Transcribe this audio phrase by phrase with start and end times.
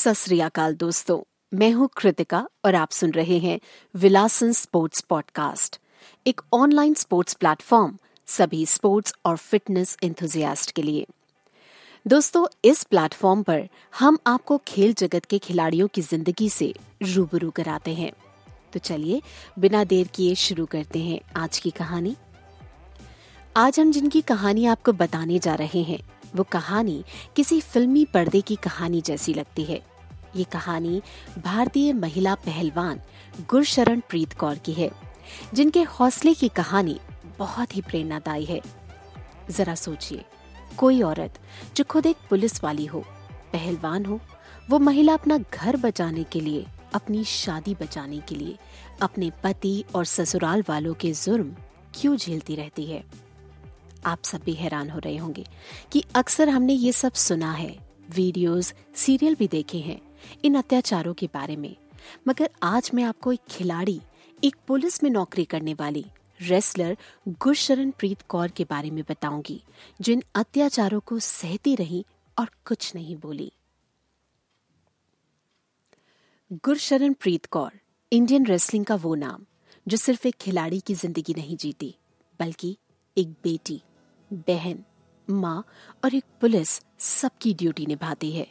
[0.00, 1.20] सत दोस्तों,
[1.54, 3.60] मैं हूँ कृतिका और आप सुन रहे हैं
[3.94, 5.80] विलासन स्पोर्ट्स पॉडकास्ट,
[6.26, 11.06] एक ऑनलाइन स्पोर्ट्स प्लेटफॉर्म सभी स्पोर्ट्स और फिटनेस इंथुजियास्ट के लिए।
[12.06, 13.68] दोस्तों, इस प्लेटफॉर्म पर
[13.98, 18.12] हम आपको खेल जगत के खिलाड़ियों की ज़िंदगी से रूबरू कराते हैं।
[18.72, 19.22] तो चलिए,
[19.58, 22.16] बिना देर किए शुरू करते हैं आज की कहानी।
[23.56, 26.00] आज हम जिनकी कहानी आपको बताने जा रहे हैं,
[26.36, 27.04] वो कहानी
[27.36, 29.89] किसी फिल्मी पर्दे की कहानी जैसी लगती है।
[30.36, 31.02] ये कहानी
[31.38, 33.00] भारतीय महिला पहलवान
[33.50, 34.90] गुरशरण प्रीत कौर की है,
[35.54, 37.00] जिनके हौसले की कहानी
[37.38, 38.60] बहुत ही प्रेरणादायी है।
[39.50, 40.24] जरा सोचिए,
[40.76, 41.38] कोई औरत
[41.76, 43.00] जो खुद एक पुलिस वाली हो,
[43.52, 44.20] पहलवान हो,
[44.70, 48.58] वो महिला अपना घर बचाने के लिए, अपनी शादी बचाने के लिए,
[49.02, 51.56] अपने पति और ससुराल वालों के जुर्म
[51.94, 53.04] क्यों झेलती रहती है?
[54.06, 55.46] आप सब भी हैरान हो रहे होंगे
[55.92, 60.00] कि अक्सर हमने ये सब सुना है वीडियोस, सीरियल भी देखे हैं
[60.44, 61.74] इन अत्याचारों के बारे में।
[62.28, 64.00] मगर आज मैं आपको एक खिलाड़ी
[64.42, 66.04] एक पुलिस में नौकरी करने वाली
[66.40, 66.96] रेसलर
[67.28, 69.60] गुरशरण प्रीत कौर के बारे में बताऊँगी
[70.00, 72.04] जिन अत्याचारों को सहती रही
[72.36, 73.52] और कुछ नहीं बोली।
[76.64, 77.72] गुरशरण प्रीत कौर
[78.12, 79.44] इंडियन रेसलिंग का वो नाम
[79.86, 81.94] जो सिर्फ़ एक खिलाड़ी की ज़िंदगी नहीं जीती
[82.40, 82.76] बल्कि
[83.16, 83.80] एक बेटी
[84.30, 84.84] बहन
[85.28, 85.62] माँ
[86.04, 88.46] और एक पुलिस सबकी ड्यूटी निभाती है।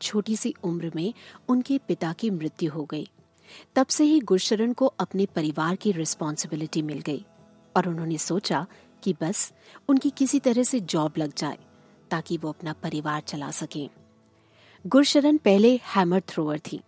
[0.00, 1.14] छोटी सी उम्र में
[1.48, 3.08] उनके पिता की मृत्यु हो गई।
[3.76, 7.24] तब से ही गुरशरण को अपने परिवार की रिस्पॉन्सिबिलिटी मिल गई
[7.76, 8.66] और उन्होंने सोचा
[9.02, 9.52] कि बस
[9.88, 11.58] उनकी किसी तरह से जॉब लग जाए
[12.10, 13.88] ताकि वो अपना परिवार चला सकें।
[14.86, 16.80] गुरशरण पहले हैमर थ्रोअर थी।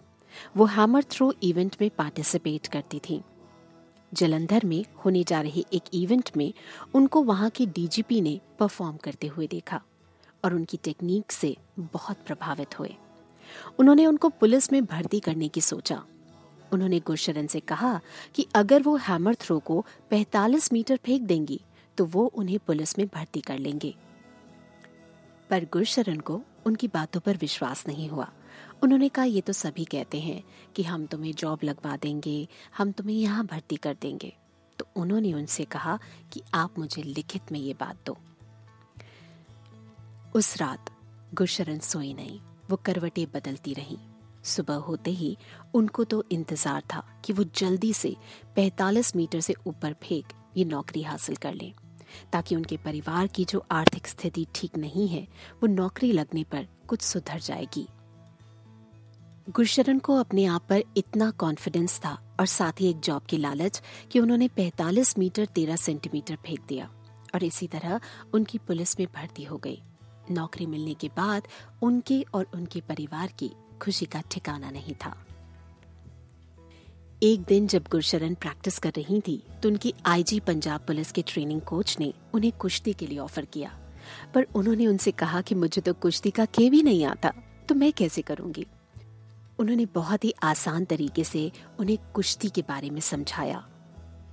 [0.57, 3.23] वो हैमर थ्रो इवेंट में पार्टिसिपेट करती थी।
[4.15, 6.53] जलंधर में होने जा रहे एक इवेंट में
[6.95, 9.83] उनको वहाँ के डीजीपी ने परफॉर्म करते हुए देखा।
[10.47, 12.97] और उनकी टेक्निक से बहुत प्रभावित हुए।
[13.79, 16.05] उन्होंने उनको पुलिस में भर्ती करने की सोचा।
[16.73, 18.01] उन्होंने गुरशरण से कहा
[18.35, 21.61] कि अगर वो हैमर थ्रो को 45 मीटर फेंक देंगी
[21.97, 23.97] तो वो उन्हें पुलिस में भर्ती कर लेंगे।
[25.51, 28.33] पर गुरशरण को उनकी बातों पर विश्वास नहीं हुआ।
[28.83, 30.45] उन्होंने कहा, ये तो सभी कहते हैं
[30.77, 34.37] कि हम तुम्हें जॉब लगवा देंगे, हम तुम्हें यहाँ भर्ती कर देंगे।
[34.79, 35.99] तो उन्होंने उनसे कहा
[36.33, 38.19] कि, आप मुझे लिखित में ये बात दो।
[40.37, 40.91] उस रात
[41.35, 42.39] गुरशरण सोई नहीं,
[42.71, 43.97] वो करवटें बदलती रहीं।
[44.45, 45.37] सुबह होते ही
[45.75, 48.15] उनको तो इंतज़ार था कि वो जल्दी से
[48.57, 51.73] 45 मीटर से ऊपर फेंक ये नौकरी हासिल कर लें।
[52.33, 55.27] ताकि उनके परिवार की जो आर्थिक स्थिति ठीक नहीं है,
[55.63, 57.87] वो नौकरी लगने पर कुछ सुधर जाएगी।
[59.51, 63.83] गुरशरण को अपने आप पर इतना कॉन्फिडेंस था और साथ ही एक जॉब की लालच
[64.13, 66.91] कि उन्होंने 45 मीटर 13 सेंटीमीटर फेंक दिया
[67.35, 68.01] और इसी तरह
[68.35, 69.83] उनकी पुलिस में भर्ती हो गई।
[70.31, 71.49] नौकरी मिलने के बाद
[71.83, 73.51] उनके और उनके परिवार की
[73.83, 75.15] खुशी का ठिकाना नहीं था।
[77.23, 81.61] एक दिन जब गुरशरण प्रैक्टिस कर रही थी तो उनकी आईजी पंजाब पुलिस के ट्रेनिंग
[81.61, 83.71] कोच ने उन्हें कुश्ती के लिए ऑफ़र किया।
[84.35, 87.33] पर उन्होंने उनसे कहा कि मुझे तो कुश्ती का के भी नहीं आता
[87.69, 88.67] तो मैं कैसे करूँगी?
[89.59, 93.67] उन्होंने बहुत ही आसान तरीके से उन्हें कुश्ती के बारे में समझाया।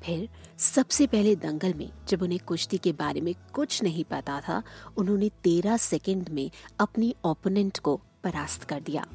[0.04, 4.64] फिर सबसे पहले दंगल में, जब उन्हें कुश्ती के बारे में कुछ नहीं पता था,
[4.98, 9.06] उन्होंने तेरह सेकंड में अपनी ओपोनेंट को परास्त कर दिया।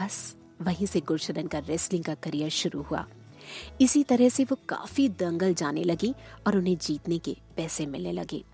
[0.00, 3.06] बस वहीं से गुरशरण का रेसलिंग का करियर शुरू हुआ।
[3.80, 6.14] इसी तरह से वो काफ़ी दंगल जाने लगी
[6.46, 8.44] और उन्हें जीतने के पैसे मिलने लगे।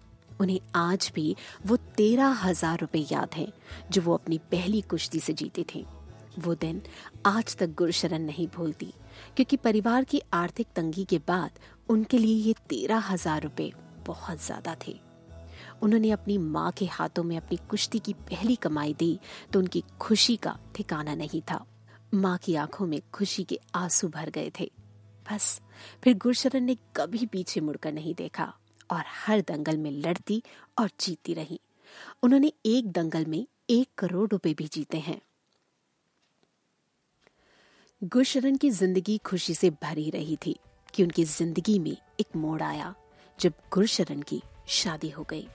[0.40, 1.36] उन्हें आज भी
[1.66, 3.52] वो तेरह हज़ार रुपये याद हैं,
[3.90, 5.84] जो वो अपनी पहली कुश्ती से जीते थे।
[6.38, 6.80] वो दिन
[7.26, 8.92] आज तक गुरशरण नहीं भूलती,
[9.36, 11.58] क्योंकि परिवार की आर्थिक तंगी के बाद
[11.88, 13.70] उनके लिए ये तेरह हज़ार रुपए
[14.06, 14.98] बहुत ज़्यादा थे।
[15.82, 19.18] उन्होंने अपनी माँ के हाथों में अपनी कुश्ती की पहली कमाई दी
[19.52, 21.64] तो उनकी खुशी का ठिकाना नहीं था।
[22.14, 24.70] माँ की आँखों में खुशी के आँसू भर गए थे।
[25.26, 25.60] बस,
[26.04, 28.52] फिर गुरशरण ने कभी पीछे मुड़कर नहीं देखा,
[28.90, 30.42] और हर दंगल में लड़ती
[30.78, 31.60] और जीतती रही।
[32.22, 35.20] उन्होंने एक दंगल में एक करोड़ रुपए भी जीते हैं।
[38.02, 40.54] गुरशरण की ज़िंदगी खुशी से भरी रही थी
[40.94, 42.94] कि उनकी ज़िंदगी में एक मोड़ आया,
[43.38, 45.46] जब गुरशरण की शादी हो गई।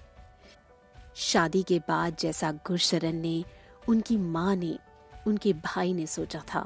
[1.16, 3.44] शादी के बाद जैसा गुरशरण ने
[3.90, 4.78] उनकी माँ ने,
[5.28, 6.66] उनके भाई ने सोचा था,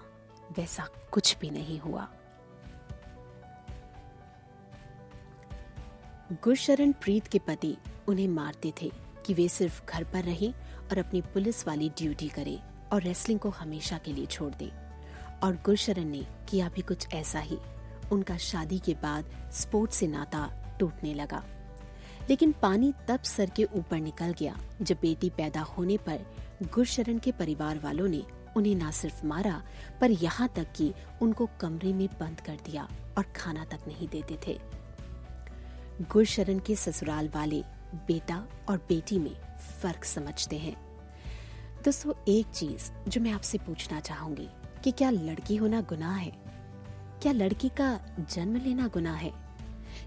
[0.58, 2.08] वैसा कुछ भी नहीं हुआ।
[6.34, 7.76] गुरशरण प्रीत के पति
[8.08, 8.92] उन्हें मारते थे
[9.26, 12.58] कि वे सिर्फ़ घर पर रहें और अपनी पुलिस वाली ड्यूटी करें
[12.94, 14.85] और रेसलिंग को हमेशा के लिए छोड़ दें।
[15.44, 17.58] और गुरशरण ने किया भी कुछ ऐसा ही।
[18.12, 21.44] उनका शादी के बाद स्पोर्ट्स से नाता टूटने लगा।
[22.30, 26.26] लेकिन पानी तब सर के ऊपर निकल गया, जब बेटी पैदा होने पर
[26.64, 28.24] गुरशरण के परिवार वालों ने
[28.58, 29.64] उन्हें ना सिर्फ़ मारा,
[30.02, 32.88] पर यहाँ तक कि उनको कमरे में बंद कर दिया
[33.18, 34.60] और खाना तक नहीं देते थे।
[36.02, 37.64] गुरशरण के ससुराल वाले
[37.96, 39.36] बेटा और बेटी में
[39.82, 40.76] फ़र्क समझते हैं।
[41.86, 44.50] दोस्तों, एक चीज़ जो मैं आपसे पूछना चाहूँगी
[44.86, 46.32] कि क्या लड़की होना गुनाह है?
[47.22, 49.32] क्या लड़की का जन्म लेना गुनाह है?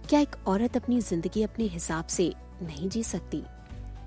[0.09, 3.43] क्या एक औरत अपनी ज़िंदगी अपने हिसाब से नहीं जी सकती?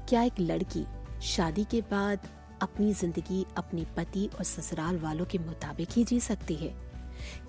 [0.10, 0.86] क्या एक लड़की
[1.22, 2.20] शादी के बाद
[2.62, 6.74] अपनी ज़िंदगी अपने पति और ससुराल वालों के मुताबिक ही जी सकती है?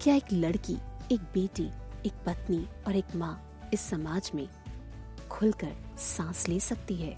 [0.02, 0.76] क्या एक लड़की,
[1.12, 1.70] एक बेटी,
[2.06, 4.48] एक पत्नी और एक माँ इस समाज में
[5.30, 7.16] खुलकर सांस ले सकती है?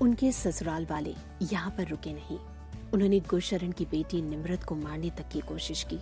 [0.00, 2.53] उनके ससुराल वाले यहाँ पर रुके नहीं।
[2.94, 5.98] उन्होंने गुरशरण की बेटी निमरत को मारने तक की कोशिश की।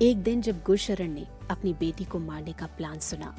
[0.00, 3.34] एक दिन जब गुरशरण ने अपनी बेटी को मारने का प्लान सुना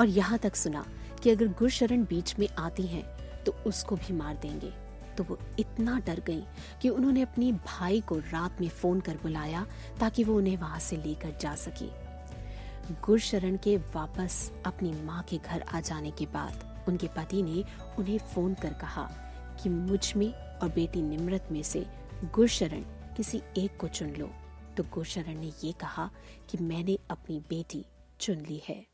[0.00, 0.84] और यहाँ तक सुना
[1.22, 3.04] कि अगर गुरशरण बीच में आती हैं
[3.44, 4.72] तो उसको भी मार देंगे
[5.16, 6.42] तो वो इतना डर गई
[6.82, 9.66] कि उन्होंने अपने भाई को रात में फ़ोन कर बुलाया
[10.00, 11.88] ताकि वो उन्हें वहाँ से लेकर जा सके।
[13.06, 17.64] गुरशरण के वापस अपनी माँ के घर आ जाने के बाद उनके पति ने
[17.98, 19.08] उन्हें फ़ोन कर कहा
[19.66, 21.86] कि मुझमें और बेटी निमरत में से
[22.24, 22.80] गुरशरण
[23.16, 24.30] किसी एक को चुन लो।
[24.76, 26.10] तो गुरशरण ने ये कहा
[26.50, 27.84] कि मैंने अपनी बेटी
[28.20, 28.86] चुन ली है।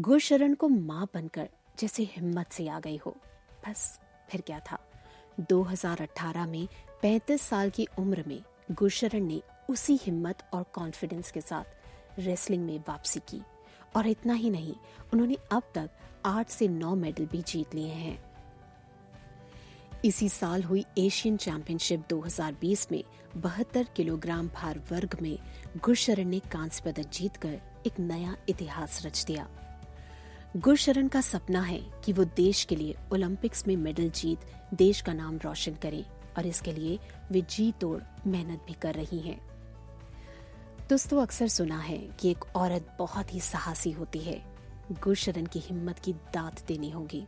[0.00, 1.48] गुरशरण को माँ बनकर
[1.78, 3.16] जैसे हिम्मत से आ गई हो।
[3.68, 4.78] बस, फिर क्या था?
[5.40, 6.68] 2018 में
[7.02, 8.42] 35 साल की उम्र में
[8.72, 11.64] गुरशरण ने उसी हिम्मत और कॉन्फिडेंस के साथ
[12.18, 13.42] रेसलिंग में वापसी की।
[13.96, 14.74] और इतना ही नहीं,
[15.12, 15.90] उन्होंने अब तक
[16.24, 18.33] आठ से नौ मेडल भी जीत लिए हैं।
[20.04, 23.04] इसी साल हुई एशियन चैंपियनशिप 2020 में
[23.36, 25.38] बहत्तर किलोग्राम भार वर्ग में
[25.84, 29.48] गुरशरण ने कांस्य पदक जीतकर एक नया इतिहास रच दिया।
[30.56, 34.38] गुरशरण का सपना है कि वो देश के लिए ओलंपिक्स में मेडल जीत,
[34.74, 36.04] देश का नाम रोशन करें
[36.38, 36.98] और इसके लिए
[37.30, 39.40] वे जी तोड़ मेहनत भी कर रही हैं।
[40.88, 44.44] दोस्तों, अक्सर सुना है कि एक औरत बहुत ही साहसी होती है।
[44.92, 47.26] गुरशरण की हिम्मत की दात देनी होगी।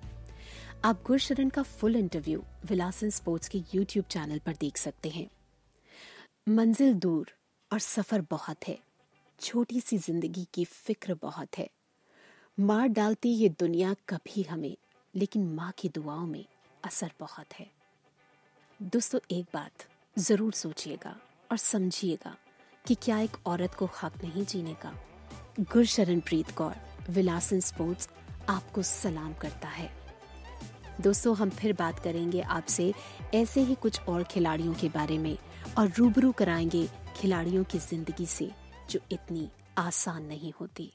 [0.85, 5.27] आप गुरशरण का फुल इंटरव्यू विलासन स्पोर्ट्स के यूट्यूब चैनल पर देख सकते हैं।
[6.49, 7.31] मंजिल दूर
[7.71, 8.79] और सफ़र बहुत है।
[9.41, 11.69] छोटी सी ज़िंदगी की फ़िक्र बहुत है।
[12.59, 14.77] मार डालती ये दुनिया कभी हमें,
[15.15, 16.45] लेकिन माँ की दुआओं में
[16.85, 17.67] असर बहुत है।
[18.81, 19.87] दोस्तों, एक बात
[20.17, 21.17] ज़रूर सोचिएगा
[21.51, 22.37] और समझिएगा
[22.85, 24.95] कि क्या एक औरत को हक नहीं जीने का।
[25.61, 26.75] गुरशरण प्रीत कौर,
[27.11, 28.09] विलासन स्पोर्ट्स
[28.49, 30.06] आपको सलाम करता है।
[31.01, 32.93] दोस्तों, हम फिर बात करेंगे आपसे
[33.35, 35.37] ऐसे ही कुछ और खिलाड़ियों के बारे में
[35.79, 38.51] और रूबरू कराएँगे खिलाड़ियों की ज़िंदगी से,
[38.91, 39.49] जो इतनी
[39.79, 40.93] आसान नहीं होती।